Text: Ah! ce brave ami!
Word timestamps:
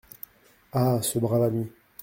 Ah! 0.73 0.99
ce 1.03 1.19
brave 1.19 1.43
ami! 1.43 1.69